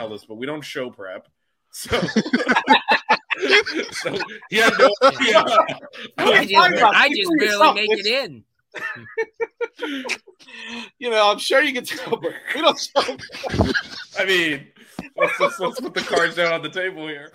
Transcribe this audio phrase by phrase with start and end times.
[0.00, 1.28] Tell this, but we don't show prep.
[1.72, 1.90] So,
[3.90, 4.16] so
[4.48, 5.44] he had no idea.
[6.16, 8.42] I just, I just barely make it in.
[10.98, 13.18] you know, I'm sure you can tell, but we don't show.
[14.18, 14.68] I mean,
[15.18, 17.34] let's, let's, let's put the cards down on the table here.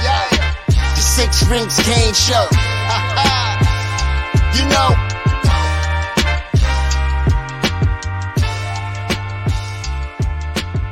[0.00, 2.46] The six rings Kane show.
[4.54, 4.94] you know.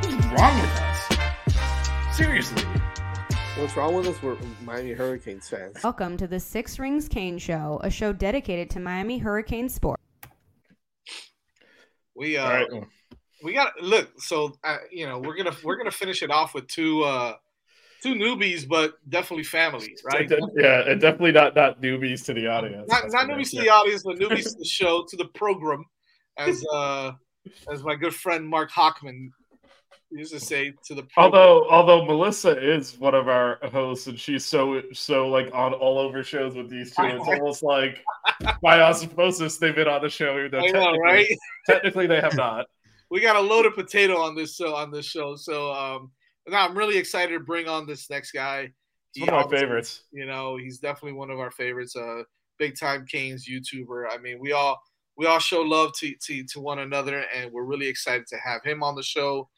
[0.03, 0.99] What's wrong with us?
[2.17, 2.65] Seriously.
[3.57, 4.21] What's wrong with us?
[4.21, 5.77] We're Miami Hurricanes fans.
[5.85, 10.01] Welcome to the Six Rings Kane Show, a show dedicated to Miami Hurricane sport.
[12.17, 12.67] We uh, All right.
[13.45, 14.21] we got look.
[14.21, 17.37] So uh, you know, we're gonna we're gonna finish it off with two uh
[18.07, 20.31] two newbies, but definitely family, right?
[20.55, 22.89] Yeah, and definitely not not newbies to the audience.
[22.89, 25.85] Not, not newbies to the audience, but newbies to the show, to the program,
[26.37, 27.13] as uh
[27.71, 29.31] as my good friend Mark Hockman
[30.11, 31.35] used to say to the program.
[31.35, 35.99] Although although Melissa is one of our hosts and she's so so like on all
[35.99, 38.03] over shows with these two, it's almost like
[38.63, 41.27] by osmosis they've been on the show, even though know, technically, right?
[41.69, 42.67] technically they have not.
[43.11, 45.37] we got a loaded potato on this show on this show.
[45.37, 46.11] So um
[46.49, 48.73] now I'm really excited to bring on this next guy.
[49.15, 50.03] It's one of my obviously- favorites.
[50.13, 51.97] You know, he's definitely one of our favorites.
[51.97, 52.23] Uh,
[52.59, 54.07] big time Canes YouTuber.
[54.11, 54.81] I mean, we all
[55.17, 58.63] we all show love to to, to one another, and we're really excited to have
[58.65, 59.49] him on the show.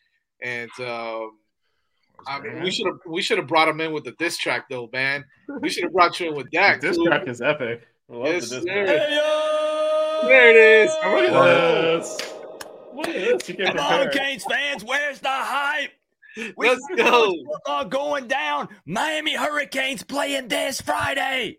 [0.43, 1.33] And um,
[2.27, 4.67] I mean, we should have we should have brought him in with the diss track
[4.71, 5.25] though, man.
[5.61, 6.81] We should have brought you in with that.
[6.81, 7.05] This too.
[7.05, 7.83] track is epic.
[8.11, 8.85] I love Yes, the disc sir.
[8.87, 9.09] track.
[10.29, 10.91] There it is.
[11.05, 12.35] Look at this.
[12.95, 13.49] Look at this.
[13.49, 14.11] You can't Come on.
[14.11, 15.91] Canes fans, where's the hype?
[16.57, 17.35] We Let's go.
[17.53, 18.69] Football going down.
[18.87, 21.59] Miami Hurricanes playing this Friday.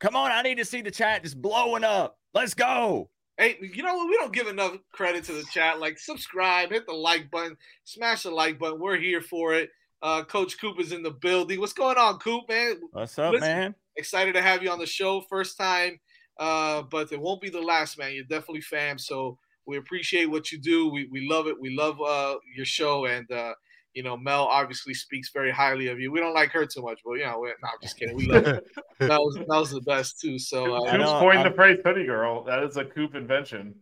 [0.00, 2.18] Come on, I need to see the chat just blowing up.
[2.34, 3.10] Let's go.
[3.36, 4.08] Hey, you know what?
[4.08, 5.80] We don't give enough credit to the chat.
[5.80, 8.80] Like, subscribe, hit the like button, smash the like button.
[8.80, 9.70] We're here for it.
[10.02, 11.58] Uh, Coach Coop is in the building.
[11.58, 12.80] What's going on, Coop, man?
[12.92, 13.74] What's up, Listen, man?
[13.98, 15.98] excited to have you on the show first time
[16.38, 19.36] uh but it won't be the last man you're definitely fam so
[19.66, 23.28] we appreciate what you do we, we love it we love uh your show and
[23.32, 23.52] uh
[23.98, 27.00] you know mel obviously speaks very highly of you we don't like her too much
[27.04, 28.60] but you know we- no i'm just kidding we love her
[29.12, 31.78] that was that was the best too so uh, I Who's know, coined the phrase
[31.84, 32.44] hoodie girl?
[32.44, 33.74] That is a coop invention.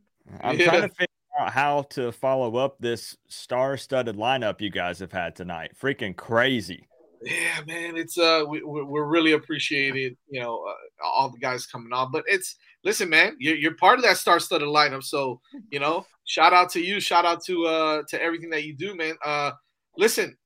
[0.42, 0.64] I'm Yeah.
[0.70, 5.36] trying to figure out how to follow up this star-studded lineup you guys have had
[5.36, 5.72] tonight.
[5.80, 6.88] Freaking crazy.
[7.22, 11.66] yeah man it's uh we, we're we're really appreciated you know uh, all the guys
[11.66, 15.40] coming on but it's listen man you're, you're part of that star-studded lineup so
[15.70, 18.94] you know shout out to you shout out to uh to everything that you do
[18.94, 19.50] man uh
[19.98, 20.36] listen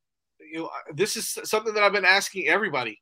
[0.53, 2.99] you know this is something that i've been asking everybody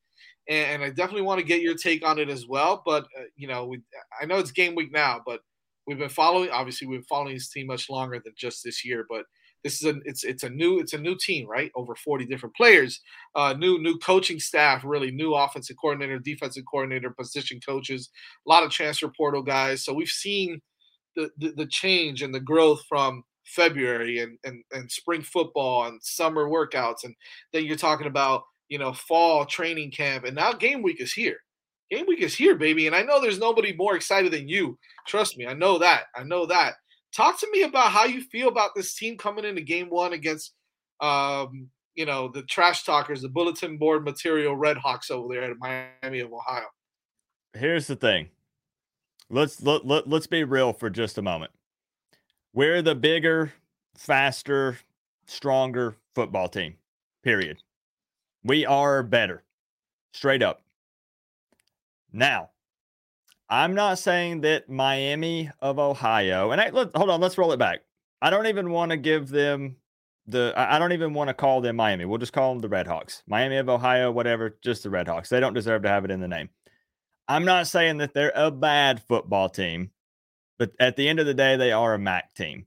[0.49, 3.49] and, i definitely want to get your take on it as well but uh, you
[3.49, 3.81] know we,
[4.21, 5.41] i know it's game week now but
[5.87, 9.07] we've been following obviously we've been following this team much longer than just this year
[9.09, 9.25] but
[9.65, 12.55] this is a it's it's a new it's a new team right over 40 different
[12.55, 13.01] players
[13.35, 18.11] uh, new new coaching staff, really new offensive coordinator, defensive coordinator, position coaches,
[18.47, 19.85] a lot of transfer portal guys.
[19.85, 20.61] So we've seen
[21.17, 26.01] the the, the change and the growth from February and, and and spring football and
[26.03, 27.15] summer workouts, and
[27.53, 31.39] then you're talking about you know fall training camp, and now game week is here.
[31.91, 34.79] Game week is here, baby, and I know there's nobody more excited than you.
[35.07, 36.05] Trust me, I know that.
[36.15, 36.75] I know that.
[37.15, 40.53] talk to me about how you feel about this team coming into game one against,
[41.01, 45.57] um, you know, the trash talkers, the bulletin board material Red Hawks over there at
[45.59, 46.67] Miami of Ohio.
[47.55, 48.29] Here's the thing.
[49.31, 51.51] Let's let, let, let's be real for just a moment.
[52.59, 53.53] We're the bigger,
[53.97, 54.79] faster,
[55.27, 56.75] stronger football team.
[57.23, 57.59] Period.
[58.43, 59.45] We are better.
[60.13, 60.61] Straight up.
[62.13, 62.51] Now,
[63.49, 67.61] I'm not saying that Miami of Ohio, and I, let, hold on, let's roll it
[67.61, 67.83] back.
[68.21, 69.77] I don't even want to give them
[70.27, 72.07] the, I don't even want to call them Miami.
[72.07, 73.23] We'll just call them the Redhawks.
[73.29, 75.29] Miami of Ohio, whatever, just the Redhawks.
[75.29, 76.49] They don't deserve to have it in the name.
[77.29, 79.93] I'm not saying that they're a bad football team,
[80.59, 82.67] but at the end of the day, they are a MAC team.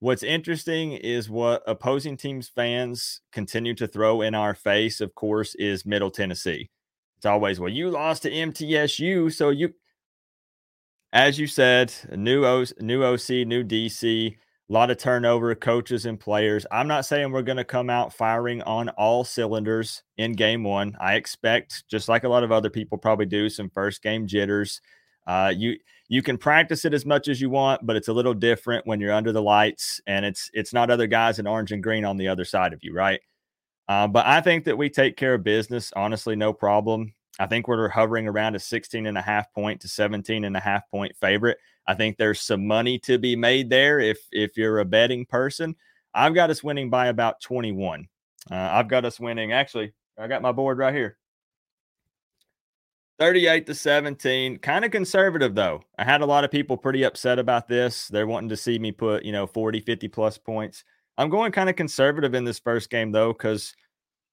[0.00, 5.54] What's interesting is what opposing teams' fans continue to throw in our face, of course,
[5.54, 6.70] is Middle Tennessee.
[7.16, 9.32] It's always, well, you lost to MTSU.
[9.32, 9.74] So you,
[11.12, 16.18] as you said, new, o, new OC, new DC, a lot of turnover, coaches and
[16.18, 16.66] players.
[16.72, 20.96] I'm not saying we're going to come out firing on all cylinders in game one.
[21.00, 24.80] I expect, just like a lot of other people probably do, some first game jitters.
[25.26, 25.76] Uh, you
[26.08, 29.00] you can practice it as much as you want, but it's a little different when
[29.00, 32.16] you're under the lights and it's it's not other guys in orange and green on
[32.16, 33.20] the other side of you, right?
[33.88, 37.14] Uh, but I think that we take care of business, honestly, no problem.
[37.38, 40.60] I think we're hovering around a 16 and a half point to 17 and a
[40.60, 41.58] half point favorite.
[41.86, 45.74] I think there's some money to be made there if if you're a betting person.
[46.14, 48.06] I've got us winning by about 21.
[48.50, 49.52] Uh, I've got us winning.
[49.52, 51.16] Actually, I got my board right here.
[53.22, 54.58] 38 to 17.
[54.58, 55.80] Kind of conservative, though.
[55.96, 58.08] I had a lot of people pretty upset about this.
[58.08, 60.82] They're wanting to see me put, you know, 40, 50 plus points.
[61.16, 63.76] I'm going kind of conservative in this first game, though, because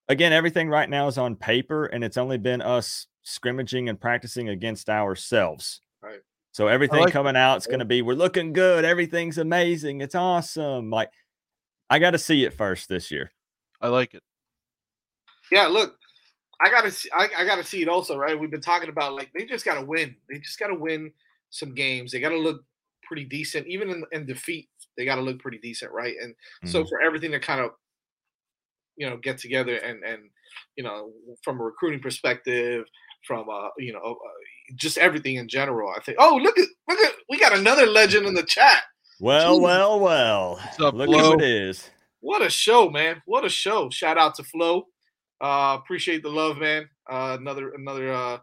[0.07, 4.49] again, everything right now is on paper and it's only been us scrimmaging and practicing
[4.49, 5.81] against ourselves.
[6.01, 6.21] Right.
[6.51, 8.85] So everything like coming out, it's going to be, we're looking good.
[8.85, 10.01] Everything's amazing.
[10.01, 10.89] It's awesome.
[10.89, 11.11] Like,
[11.91, 13.31] I got to see it first this year.
[13.79, 14.23] I like it.
[15.51, 15.98] Yeah, look,
[16.61, 18.37] I gotta see, I, I gotta see it also, right?
[18.39, 20.15] We've been talking about like they just gotta win.
[20.29, 21.11] They just gotta win
[21.49, 22.11] some games.
[22.11, 22.63] They gotta look
[23.03, 24.69] pretty decent, even in, in defeat.
[24.97, 26.15] They gotta look pretty decent, right?
[26.21, 26.35] And
[26.69, 26.89] so Mhm.
[26.89, 27.71] for everything to kind of
[28.97, 30.29] you know get together and and
[30.75, 31.13] you know
[31.43, 32.85] from a recruiting perspective,
[33.25, 36.17] from uh you know uh, just everything in general, I think.
[36.19, 38.83] Oh look at look at we got another legend in the chat.
[39.21, 39.61] Well, Jeez.
[39.63, 40.59] well, well.
[40.79, 41.19] up, Look Flo?
[41.19, 41.89] who it is.
[42.21, 43.21] What a show, man!
[43.25, 43.89] What a show!
[43.89, 44.87] Shout out to Flo.
[45.41, 46.89] Uh, appreciate the love, man.
[47.09, 48.37] Uh, another another uh,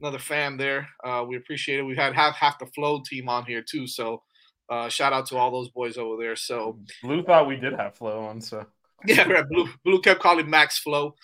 [0.00, 0.88] another fan there.
[1.04, 1.82] Uh, we appreciate it.
[1.82, 4.22] We've had half half the Flow team on here too, so
[4.68, 6.36] uh, shout out to all those boys over there.
[6.36, 8.66] So Blue thought we did have flow on, so
[9.06, 9.48] yeah, right.
[9.48, 11.14] Blue Blue kept calling Max Flow.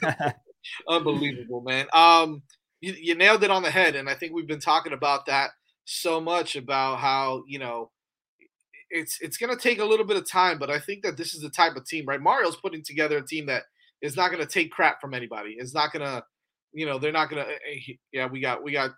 [0.88, 1.86] Unbelievable, man.
[1.92, 2.42] Um,
[2.80, 5.50] you, you nailed it on the head, and I think we've been talking about that
[5.84, 7.90] so much about how you know
[8.90, 11.34] it's it's going to take a little bit of time, but I think that this
[11.34, 12.20] is the type of team, right?
[12.20, 13.64] Mario's putting together a team that
[14.02, 15.56] is not going to take crap from anybody.
[15.58, 16.22] It's not going to,
[16.72, 17.94] you know, they're not going to.
[18.12, 18.90] Yeah, we got we got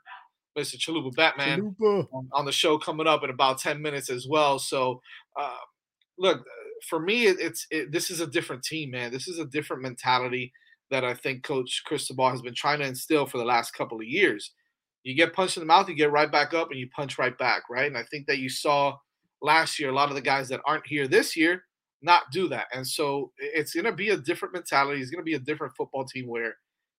[0.57, 0.77] Mr.
[0.77, 1.75] Chalupa Batman
[2.13, 4.59] on, on the show coming up in about 10 minutes as well.
[4.59, 5.01] So,
[5.39, 5.57] uh,
[6.19, 6.45] look,
[6.89, 9.13] for me, it, it's it, this is a different team, man.
[9.13, 10.53] This is a different mentality
[10.91, 14.07] that I think Coach Cristobal has been trying to instill for the last couple of
[14.07, 14.53] years.
[15.05, 17.37] You get punched in the mouth, you get right back up, and you punch right
[17.39, 17.87] back, right?
[17.87, 18.97] And I think that you saw
[19.41, 21.63] last year a lot of the guys that aren't here this year
[22.03, 22.67] not do that.
[22.73, 25.01] And so it's going to be a different mentality.
[25.01, 26.57] It's going to be a different football team where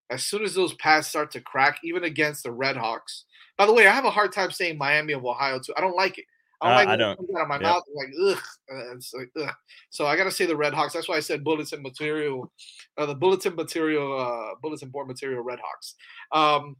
[0.09, 3.25] as soon as those pads start to crack, even against the Red Hawks.
[3.57, 5.73] By the way, I have a hard time saying Miami of Ohio too.
[5.77, 6.25] I don't like it.
[6.61, 7.15] I don't Uh, like I it don't.
[7.15, 7.63] comes out of my Yep.
[7.63, 7.83] mouth.
[7.87, 8.43] I'm like ugh.
[8.95, 9.53] It's like ugh.
[9.91, 10.93] So I got to say the Red Hawks.
[10.93, 12.51] That's why I said bulletin material,
[12.97, 15.95] uh, the bulletin material, uh, bulletin board material Red Hawks.
[16.31, 16.75] Um,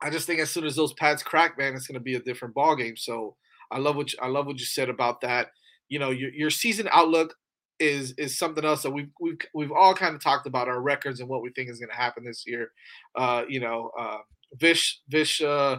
[0.00, 2.20] I just think as soon as those pads crack, man, it's going to be a
[2.20, 2.96] different ball game.
[2.96, 3.36] So
[3.70, 5.48] I love what you, I love what you said about that.
[5.88, 7.34] You know, your your season outlook
[7.80, 11.20] is is something else that we've we've we've all kind of talked about our records
[11.20, 12.70] and what we think is going to happen this year.
[13.16, 14.18] Uh, you know, uh,
[14.58, 15.78] Vish Vish uh,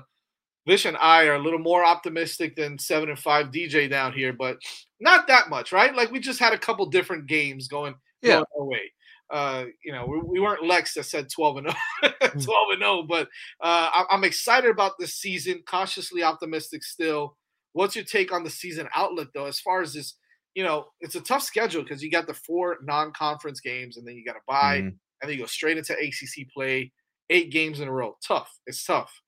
[0.67, 4.33] Vish and I are a little more optimistic than seven and five DJ down here,
[4.33, 4.57] but
[4.99, 5.95] not that much, right?
[5.95, 8.35] Like we just had a couple different games going, Yeah.
[8.35, 8.91] going our way.
[9.29, 11.67] Uh, you know, we, we weren't Lex that said 12 and
[12.01, 12.37] 0, 12
[12.71, 13.27] and 0, but
[13.61, 17.35] uh, I, I'm excited about this season, cautiously optimistic still.
[17.75, 20.15] What's your take on the season outlook, though, as far as this?
[20.53, 24.15] You know, it's a tough schedule because you got the four non-conference games, and then
[24.15, 24.87] you got to buy, Mhm.
[24.87, 26.93] and then you go straight into ACC play,
[27.29, 28.17] eight games in a row.
[28.25, 28.49] Tough.
[28.65, 29.21] It's tough,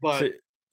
[0.00, 0.28] but So-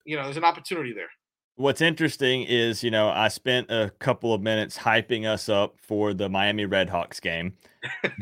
[0.06, 1.10] you know, there's an opportunity there.
[1.56, 6.14] What's interesting is, you know, I spent a couple of minutes hyping us up for
[6.14, 7.58] the Miami Redhawks game,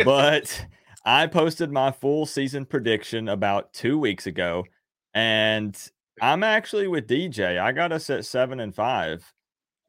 [0.05, 0.65] but
[1.05, 4.65] I posted my full season prediction about two weeks ago,
[5.13, 5.75] and
[6.21, 7.59] I'm actually with DJ.
[7.59, 9.31] I got us at seven and five.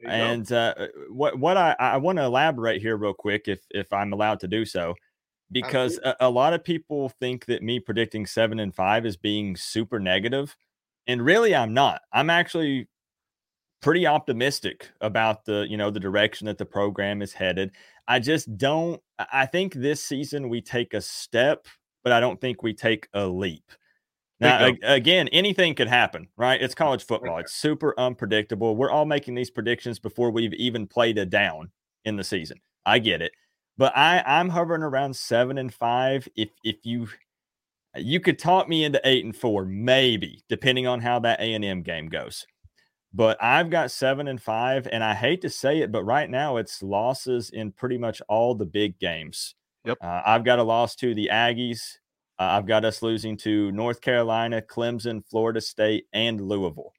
[0.00, 0.30] There you go.
[0.30, 0.74] And uh,
[1.10, 4.48] what what I, I want to elaborate here real quick, if if I'm allowed to
[4.48, 4.94] do so,
[5.52, 9.56] because a, a lot of people think that me predicting seven and five is being
[9.56, 10.56] super negative,
[11.06, 12.02] and really I'm not.
[12.12, 12.88] I'm actually
[13.82, 17.72] pretty optimistic about the you know the direction that the program is headed.
[18.08, 19.00] I just don't.
[19.32, 21.66] I think this season we take a step,
[22.02, 23.70] but I don't think we take a leap.
[24.40, 26.60] Now, again, anything could happen, right?
[26.60, 27.38] It's college football.
[27.38, 28.74] It's super unpredictable.
[28.74, 31.70] We're all making these predictions before we've even played a down
[32.06, 32.58] in the season.
[32.86, 33.32] I get it,
[33.76, 36.26] but I I'm hovering around seven and five.
[36.36, 37.08] If if you
[37.96, 41.64] you could talk me into eight and four, maybe, depending on how that A and
[41.64, 42.46] M game goes.
[43.12, 46.56] But I've got seven and five, and I hate to say it, but right now
[46.56, 49.54] it's losses in pretty much all the big games.
[49.84, 49.98] Yep.
[50.00, 51.80] Uh, I've got a loss to the Aggies.
[52.40, 56.94] Uh, I've got us losing to North Carolina, Clemson, Florida State, and Louisville.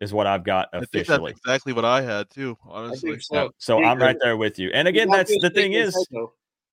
[0.00, 1.30] Is what I've got I think officially.
[1.32, 2.58] that's exactly what I had too.
[2.68, 3.50] Honestly, think so.
[3.58, 4.70] So Hey, I'm right there with you.
[4.74, 6.08] And again, that's the thing thing is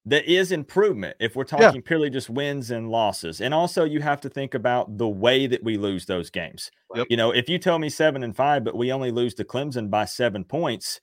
[0.06, 3.39] that is improvement if we're talking purely just wins and losses.
[3.39, 6.72] And also you have to think about the way that we lose those games.
[6.96, 7.08] Yep.
[7.10, 9.89] You know, if you tell me seven and five, but we only lose to Clemson
[9.89, 11.00] by seven points,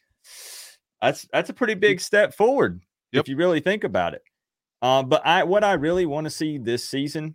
[1.01, 3.23] that's that's a pretty big step forward Yep.
[3.23, 4.23] if you really think about it.
[4.81, 7.35] Um, but I what I really want to see this season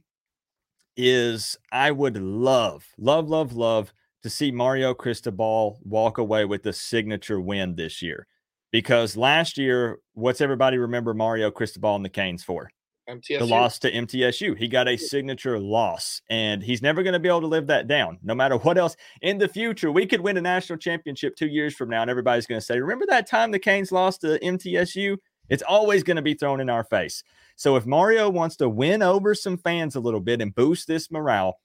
[0.96, 6.74] is I would love, love, love, love to see Mario Cristobal walk away with the
[6.74, 8.28] signature win this year.
[8.72, 12.70] Because last year, what's everybody remember Mario Cristobal and the Canes for?
[13.10, 13.40] MTSU.
[13.40, 14.58] The loss to MTSU.
[14.58, 17.88] He got a signature loss, and he's never going to be able to live that
[17.88, 18.96] down, no matter what else.
[19.22, 22.48] In the future, we could win a national championship two years from now, and everybody's
[22.48, 25.18] going to say, Remember that time the Canes lost to MTSU?
[25.50, 27.24] It's always going to be thrown in our face.
[27.56, 31.12] So if Mario wants to win over some fans a little bit and boost this
[31.12, 31.60] morale,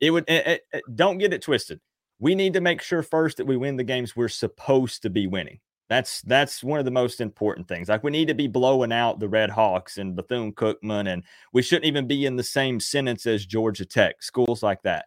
[0.00, 1.80] it would eh, eh, eh, don't get it twisted.
[2.18, 5.26] We need to make sure first that we win the games we're supposed to be
[5.26, 5.60] winning.
[5.88, 7.88] That's that's one of the most important things.
[7.88, 11.22] Like we need to be blowing out the Red Hawks and Bethune Cookman, and
[11.52, 15.04] we shouldn't even be in the same sentence as Georgia Tech, schools like that.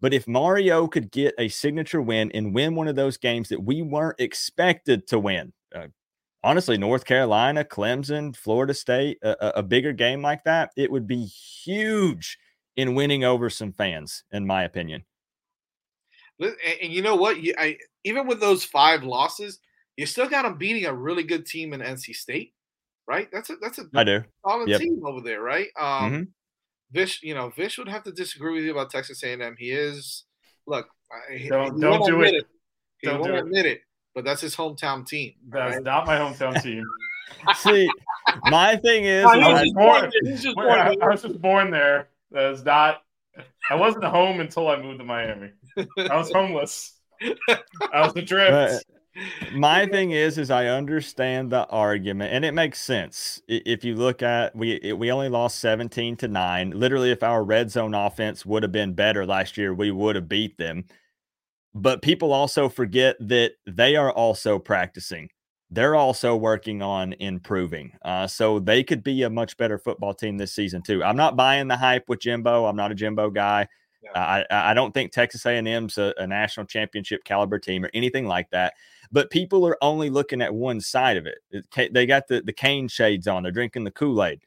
[0.00, 3.62] But if Mario could get a signature win and win one of those games that
[3.62, 5.86] we weren't expected to win, uh,
[6.44, 11.06] honestly, North Carolina, Clemson, Florida State, a, a- a bigger game like that, it would
[11.06, 12.38] be huge
[12.76, 15.04] in winning over some fans, in my opinion.
[16.40, 17.40] And, and you know what?
[17.42, 19.58] You, I, even with those five losses,
[19.96, 22.54] you still got them beating a really good team in NC State,
[23.06, 23.28] right?
[23.32, 24.24] That's a that's a I do.
[24.46, 24.80] solid Yep.
[24.80, 25.68] team over there, right?
[25.78, 26.28] Um, Mhm.
[26.92, 29.54] Vish, you know, Vish would have to disagree with you about Texas A&M.
[29.58, 30.24] He is,
[30.66, 30.88] look,
[31.30, 32.46] he- Don't- he don't won't do admit it.
[32.98, 33.40] He Don't won't do it.
[33.44, 33.80] admit it,
[34.14, 35.32] but that's his hometown team.
[35.48, 35.84] That's right?
[35.84, 36.84] not my hometown team.
[37.56, 37.88] See,
[38.44, 40.32] my thing is, is he's I was just born- born there.
[40.36, 40.96] Just born I.
[41.02, 42.08] I was just born there.
[42.30, 43.02] That is not.
[43.70, 45.50] I wasn't home until I moved to Miami.
[45.76, 46.94] I was homeless.
[47.92, 48.84] I was adrift.
[49.54, 54.22] my thing is is i understand the argument and it makes sense if you look
[54.22, 58.46] at we it- we only lost 17 to 9 literally if our red zone offense
[58.46, 60.84] would have been better last year we would have beat them
[61.74, 65.28] but people also forget that they are also practicing
[65.70, 70.36] they're also working on improving uh, so they could be a much better football team
[70.36, 73.66] this season too i'm not buying the hype with jimbo i'm not a jimbo guy
[74.14, 78.50] I, I don't think Texas A&M's a, a national championship caliber team or anything like
[78.50, 78.74] that.
[79.10, 81.38] But people are only looking at one side of it.
[81.50, 83.42] It They got the the cane shades on.
[83.42, 84.40] They're drinking the Kool Aid,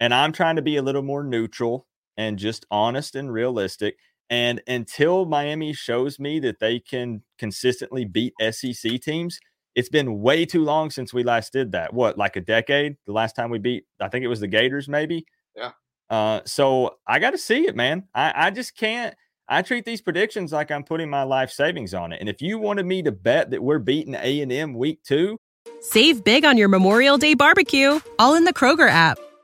[0.00, 1.86] and I'm trying to be a little more neutral
[2.16, 3.96] and just honest and realistic.
[4.30, 9.38] And until Miami shows me that they can consistently beat SEC teams,
[9.74, 11.92] it's been way too long since we last did that.
[11.92, 12.96] What, like a decade?
[13.06, 15.26] The last time we beat, I think it was the Gators, maybe.
[15.56, 15.72] Yeah.
[16.10, 18.04] Uh, so I got to see it, man.
[18.14, 19.14] I, I just can't.
[19.48, 22.20] I treat these predictions like I'm putting my life savings on it.
[22.20, 25.38] And if you wanted me to bet that we're beating A and M week two,
[25.80, 29.18] Save big on your Memorial Day barbecue, all in the Kroger app.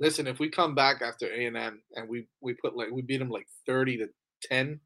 [0.00, 3.02] Listen, if we come back after A and M and we we put like we
[3.02, 4.08] beat him like thirty to
[4.42, 4.80] ten,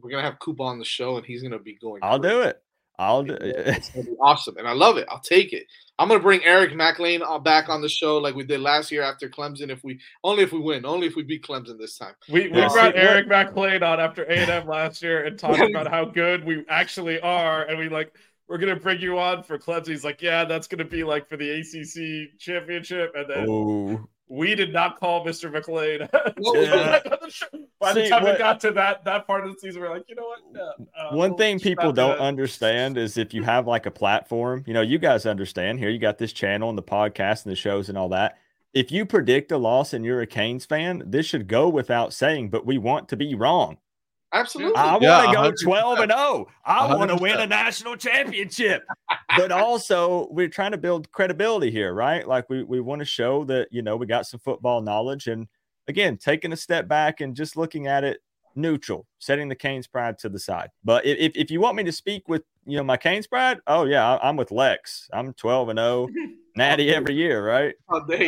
[0.00, 2.00] we're gonna have Koopa on the show and he's gonna be going.
[2.02, 2.62] I'll do it.
[2.98, 5.06] I'll do It's gonna be awesome, and I love it.
[5.10, 5.66] I'll take it.
[5.98, 9.02] I'm gonna bring Eric McLean uh, back on the show like we did last year
[9.02, 9.70] after Clemson.
[9.70, 12.14] If we only if we win, only if we beat Clemson this time.
[12.28, 12.68] We, we Yeah.
[12.68, 16.64] brought See, Eric McLean on after A&M last year and talked about how good we
[16.68, 18.12] actually are, and we like
[18.48, 19.88] we're gonna bring you on for Clemson.
[19.88, 24.54] He's like, yeah, that's gonna be like for the ACC championship, and then Oh, we
[24.54, 25.52] did not call Mr.
[25.52, 26.08] McLean.
[26.54, 27.00] Yeah.
[27.80, 30.04] By the See, time we got to that that part of the season, we're like,
[30.08, 30.40] you know what?
[30.54, 32.20] Yeah, uh, One we'll thing people do don't it.
[32.20, 35.98] understand is if you have like a platform, you know, you guys understand here, you
[35.98, 38.38] got this channel and the podcast and the shows and all that.
[38.74, 42.50] If you predict a loss and you're a Canes fan, this should go without saying,
[42.50, 43.78] but we want to be wrong.
[44.32, 44.76] Absolutely.
[44.76, 45.62] I want to go 100%.
[45.62, 46.46] 12 and 0.
[46.64, 48.84] I want to win a national championship.
[49.36, 52.26] but also, we're trying to build credibility here, right?
[52.26, 55.48] Like we we want to show that, you know, we got some football knowledge and
[55.88, 58.20] again, taking a step back and just looking at it
[58.54, 60.70] neutral, setting the Canes pride to the side.
[60.84, 63.58] But if, if, if you want me to speak with, you know, my Canes pride,
[63.66, 65.08] oh yeah, I'm with Lex.
[65.12, 66.08] I'm 12 and 0,
[66.60, 67.74] natty every year, right?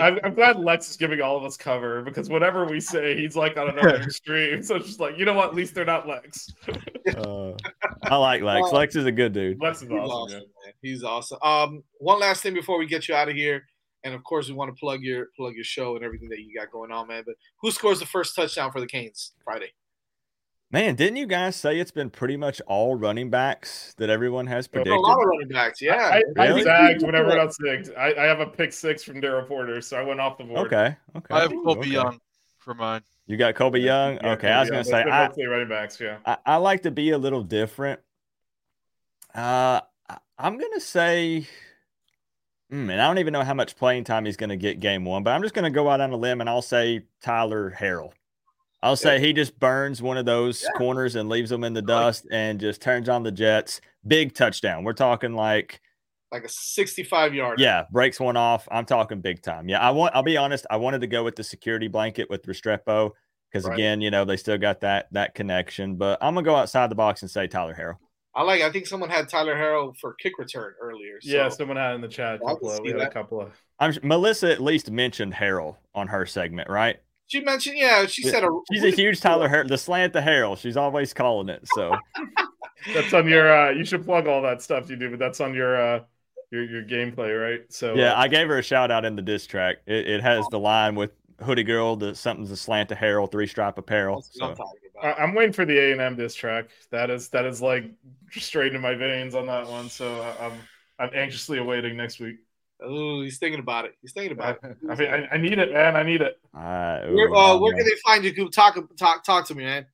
[0.01, 3.37] I'm, I'm glad Lex is giving all of us cover because whatever we say, he's
[3.37, 4.63] like on another extreme.
[4.63, 5.51] So it's just like, you know what?
[5.51, 6.53] At least they're not Lex.
[7.05, 7.55] Uh,
[8.05, 8.69] I like Lex.
[8.69, 9.61] Uh, Lex is a good dude.
[9.61, 10.11] Lex is He's awesome.
[10.11, 10.47] awesome, man.
[10.65, 10.75] man.
[10.83, 11.39] He's awesome.
[11.43, 13.67] Um, one last thing before we get you out of here,
[14.05, 16.57] and of course we want to plug your plug your show and everything that you
[16.57, 17.25] got going on, man.
[17.27, 19.73] But who scores the first touchdown for the Canes Friday?
[20.73, 24.71] Man, didn't you guys say it's been pretty much all running backs that everyone has
[24.73, 25.97] A A lot of running backs, yeah.
[25.97, 26.63] I, I Really?
[26.63, 27.95] zagged when everyone else zigged.
[27.95, 30.67] I, I have a pick six from Daryl Porter, so I went off the board.
[30.69, 31.35] Okay, okay.
[31.35, 31.91] I have Colby okay.
[31.91, 32.19] Young
[32.57, 33.03] for mine.
[33.27, 34.15] You got Colbie Young.
[34.15, 36.01] Yeah, okay, I was gonna those say are I, mostly running backs.
[36.01, 38.01] Yeah, I I like to be a little different.
[39.35, 41.47] Uh, I- I'm gonna say,
[42.71, 45.23] hmm, and I don't even know how much playing time he's gonna get game one,
[45.23, 48.13] but I'm just gonna go out on a limb and I'll say Tyler Harrell.
[48.83, 50.71] I'll say he just burns one of those Yeah.
[50.77, 53.81] corners and leaves them in the dust and just turns on the Jets.
[54.07, 54.83] Big touchdown.
[54.85, 55.81] We're talking like
[56.33, 57.61] Like a 65 yard.
[57.61, 58.67] Yeah, breaks one off.
[58.71, 59.69] I'm talking big time.
[59.69, 60.15] Yeah, I want.
[60.17, 60.67] I'll be honest.
[60.71, 63.11] I wanted to go with the security blanket with Restrepo
[63.51, 63.75] because Right.
[63.75, 65.97] again, you know, they still got that that connection.
[65.97, 67.99] But I'm gonna go outside the box and say Tyler Harrell.
[68.35, 68.63] I like.
[68.63, 71.21] I think someone had Tyler Harrell for kick return earlier.
[71.21, 71.31] So.
[71.37, 71.49] yeah.
[71.51, 72.41] Someone had in the chat.
[72.41, 73.53] A I couple of, we had a couple of.
[73.79, 76.97] I'm Melissa at least mentioned Harrell on her segment, right?
[77.33, 80.21] She mentioned, yeah, she Yeah, said a, She's a huge Tyler Harrell, the slant the
[80.21, 80.59] Harrell.
[80.59, 81.67] She's always calling it.
[81.67, 82.03] So
[82.93, 83.51] That's on your.
[83.53, 86.05] uh You should plug all that stuff you do, but that's on your uh
[86.51, 87.73] your your gameplay, right?
[87.73, 89.79] So yeah, uh, I gave her a shout out in the diss track.
[89.87, 93.47] It, it has the line with Hoodie Girl, the something's a slant to Harrell, three
[93.47, 94.17] stripe apparel.
[94.17, 94.65] That's I'm So.
[95.03, 96.71] I- I'm waiting for the A and M diss track.
[96.91, 97.85] That is that is like
[98.31, 99.89] straight in my veins on that one.
[99.89, 100.69] So I'm
[100.99, 102.37] I'm anxiously awaiting next week.
[102.87, 103.95] Ooh, he's thinking about it.
[104.01, 104.77] He's thinking about it.
[104.91, 105.97] I mean, I, I need it, man.
[105.97, 106.39] I need it.
[106.55, 108.35] uh, Where, uh, where can they find you?
[108.35, 108.53] Coop?
[108.53, 109.87] Talk, talk, talk to me, man.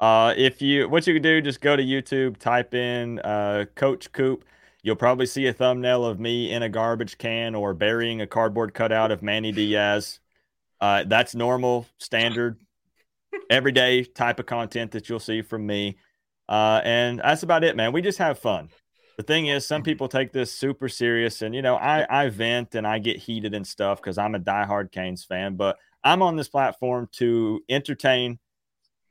[0.00, 4.12] Uh, if you what you can do, just go to YouTube, type in uh, Coach
[4.12, 4.44] Coop.
[4.82, 8.74] You'll probably see a thumbnail of me in a garbage can or burying a cardboard
[8.74, 10.20] cutout of Manny Diaz.
[10.80, 12.60] Uh, that's normal, standard,
[13.50, 15.98] everyday type of content that you'll see from me.
[16.48, 17.92] Uh, and that's about it, man.
[17.92, 18.70] We just have fun.
[19.18, 22.76] The thing is, some people take this super serious, and you know, I I vent
[22.76, 25.56] and I get heated and stuff because I'm a diehard Canes fan.
[25.56, 28.38] But I'm on this platform to entertain,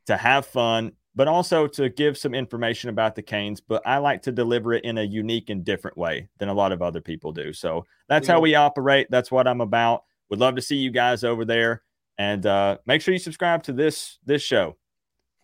[0.06, 3.60] to have fun, but also to give some information about the Canes.
[3.60, 6.72] But I like to deliver it in a unique and different way than a lot
[6.72, 7.52] of other people do.
[7.52, 9.08] So that's how we operate.
[9.10, 10.04] That's what I'm about.
[10.30, 11.84] Would love to see you guys over there,
[12.18, 14.78] and uh, make sure you subscribe to this this show.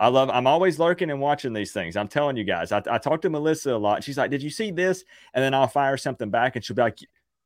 [0.03, 0.29] I love.
[0.29, 1.95] I'm always lurking and watching these things.
[1.95, 2.71] I'm telling you guys.
[2.71, 4.03] I, I talk to Melissa a lot.
[4.03, 6.81] She's like, "Did you see this?" And then I'll fire something back, and she'll be
[6.81, 6.99] like,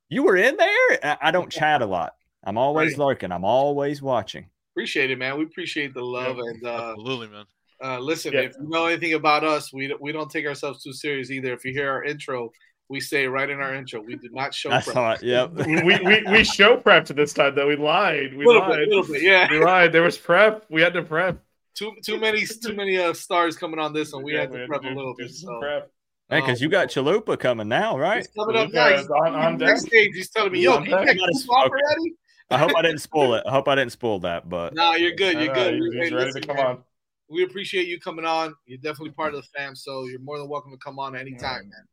[0.10, 2.16] "You were in there." I, I don't chat a lot.
[2.44, 3.00] I'm always Right.
[3.08, 3.32] lurking.
[3.32, 4.48] I'm always watching.
[4.74, 5.38] Appreciate it, man.
[5.38, 7.46] We appreciate the love and uh, Absolutely, man.
[7.84, 8.34] uh, listen.
[8.34, 8.42] Yeah.
[8.42, 11.54] If you know anything about us, we don't- we don't take ourselves too serious either.
[11.54, 12.52] If you hear our intro,
[12.90, 14.70] we say right in our intro, we did not show.
[14.70, 14.98] That's prep.
[14.98, 15.16] all.
[15.22, 15.52] Yep.
[15.68, 17.68] we, we, we, we show prepped this time though.
[17.68, 18.36] We lied.
[18.36, 18.78] We little lied.
[18.80, 19.48] bit, little bit, yeah.
[19.52, 19.92] We lied.
[19.92, 20.66] There was prep.
[20.70, 21.38] We had to prep.
[21.78, 24.24] Too too many too many uh, stars coming on this one.
[24.24, 25.30] We Yeah, had to prep a little bit.
[25.30, 25.60] some So.
[25.60, 25.92] prep.
[26.30, 28.18] Man, because Um, you got Chalupa coming now, right?
[28.18, 29.10] He's coming up Yeah, next.
[29.10, 29.70] on- on deck.
[29.70, 31.06] Backstage, he's telling me, "Yo, On can you deck.
[31.06, 31.74] get Not Coop as- off okay.
[31.88, 32.16] already?"
[32.50, 33.44] I hope I didn't spoil it.
[33.46, 35.36] I hope I didn't spoil that, but no, you're good.
[35.38, 35.74] You're know, good.
[35.76, 36.84] He's, Hey, ready listen, to come man, on.
[37.30, 38.56] We appreciate you coming on.
[38.66, 41.70] You're definitely part of the fam, so you're more than welcome to come on anytime,
[41.70, 41.88] man.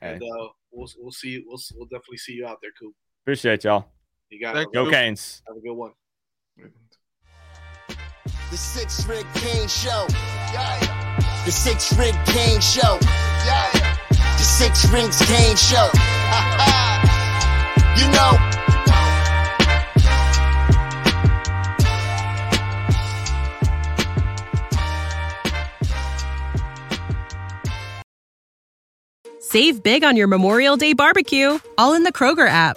[0.00, 0.12] Hey.
[0.14, 1.44] And uh, we'll we'll see you.
[1.46, 2.94] We'll we'll definitely see you out there, Coop.
[3.24, 3.86] appreciate y'all.
[4.30, 4.74] You got Thank it.
[4.74, 5.42] Go Canes.
[5.48, 5.92] Have a good one.
[8.50, 10.06] The Six Ring Kane Show.
[11.44, 12.98] The Six Ring Kane Show.
[12.98, 15.86] The Six Rings Kane Show.
[17.96, 18.36] you know.
[29.38, 32.76] Save big on your Memorial Day barbecue, all in the Kroger app.